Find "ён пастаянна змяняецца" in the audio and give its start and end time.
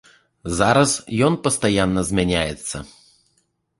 1.27-2.77